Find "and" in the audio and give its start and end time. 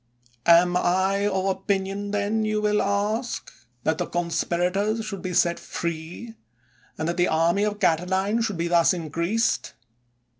6.97-7.07